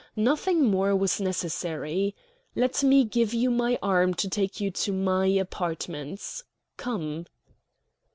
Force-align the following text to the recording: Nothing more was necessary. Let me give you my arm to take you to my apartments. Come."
Nothing 0.15 0.63
more 0.65 0.95
was 0.95 1.21
necessary. 1.21 2.15
Let 2.55 2.81
me 2.81 3.03
give 3.03 3.35
you 3.35 3.51
my 3.51 3.77
arm 3.83 4.15
to 4.15 4.27
take 4.27 4.59
you 4.59 4.71
to 4.71 4.91
my 4.91 5.27
apartments. 5.27 6.43
Come." 6.75 7.27